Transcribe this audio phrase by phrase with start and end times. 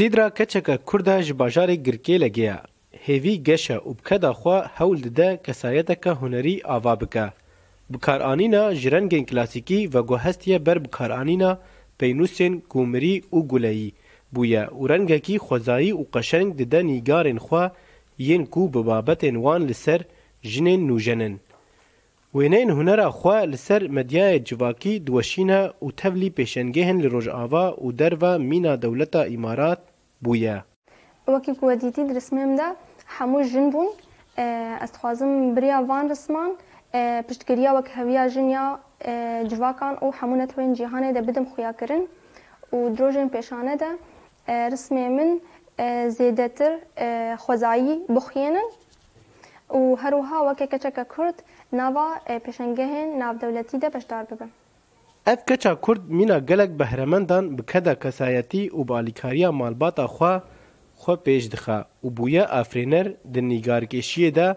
[0.00, 2.62] Sîdra keçeka Kurd a ji bajarê girkê legeya.
[3.06, 7.26] Hêvî geşe û bikeda xwe hewl dide kesayeteka hunerî ava bike.
[7.90, 11.58] Bikaranîna ji rengên klasîkî ve guhestiye ber bikaranîna
[11.98, 13.92] peynûsên kumirî û guleyî
[14.34, 17.64] bûye û rengekî xwezayî û qeşeng dide nîgarên xwe
[18.18, 20.00] yên ku bi babetên wan li ser
[20.44, 21.36] jinên nûjenin.
[22.34, 28.38] Wêneyên hunera xwe li ser medyayê civakî diweşîne û tevlî pêşengehên li Rojava û derve
[28.38, 29.89] mîna dewleta îmarat
[30.24, 30.56] bûye.
[31.34, 32.66] Wekî ku we dîtî di resmêm de
[33.18, 33.88] hemû jin bûn
[34.82, 36.50] ez dixwazim biriya van risman
[37.28, 38.64] piştgiriya wek heviya jin ya
[39.52, 42.02] civakan û hemû netewên cîhanê de bidim xuya kirin
[42.72, 43.90] û di rojên pêşane de
[44.72, 45.30] rismê min
[46.16, 46.72] zêdetir
[47.44, 48.68] xwezayî bixuyênin
[49.78, 51.36] û her wiha weke keçeka Kurd
[51.72, 52.08] nava
[52.44, 54.50] pêşengehên navdewletî de beşdar bibin.
[55.30, 60.34] Ev keça Kurd mîna gelek behremendan bi keda kesayetî û bi alîkariya malbata xwe
[61.02, 64.48] xwe pêş dixe û bûye afrêner di nîgarkêşiyê de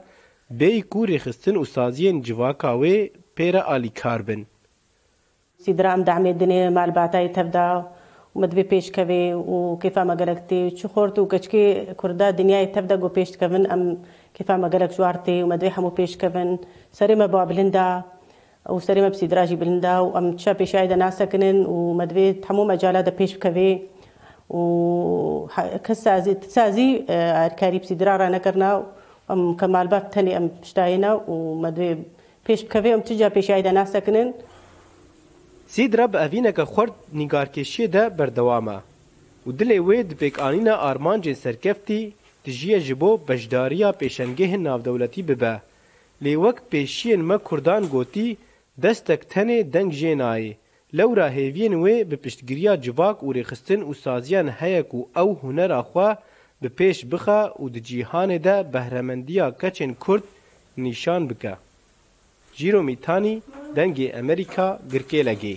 [0.60, 2.98] bêyî kûrê xistin û saziyên civaka wê
[3.36, 4.42] pê re alîkar bin.
[5.64, 7.66] Sîdiran demê dinê malbatayê tevda
[8.36, 12.90] me divê pêşkevê û kêfa me gelek tê çi xort û keçikê Kurda dinyayê tev
[12.90, 13.82] de got pêşdikevin em
[14.38, 16.52] kêfa me gelek ciwar tê û me divê hemû pêşkevin
[16.98, 18.13] serê me babilinda
[18.70, 23.72] وسەریمە پسیدراژی بلندا و ئەم چە پێشایدا ناسەکنن و مەدوێت هەموو مەجاالا دە پێش بکەوێ
[24.58, 25.50] و
[25.86, 25.94] کە
[26.56, 26.90] سازی
[27.40, 28.84] ئارکاری پسیدرا ڕانەکردنا و
[29.30, 31.92] ئەم کەمالبات تەنی ئەم پشتایەنە و مەدوێ
[32.46, 34.30] پێش بکەوێ ئەم تجا پێشایدا ناسەکنن
[35.76, 38.78] سیدرا بە ئەڤینەکە خورد نیگارکێشیێدا بەردەوامە
[39.48, 42.02] و dilê wê dipêkanîna armancên serkeftî
[42.46, 45.54] dijiye ji bo bejdariya pêşengehên navdewletî bibe
[46.24, 48.30] lê wek pêşiyên me kurdan gotî
[48.82, 50.54] Destek tenê deng jê nayê.
[50.98, 56.10] Lewra hêviyên wê bi piştgiriya civak û rêxistin û saziyan heye ku ew hunera xwe
[56.62, 60.24] bi pêş bixe û di cîhanê de behremendiya keçên Kurd
[60.84, 61.56] nîşan bike.
[62.58, 63.36] Jîro Mîtanî
[63.76, 65.56] dengê Amerîka girkê legê.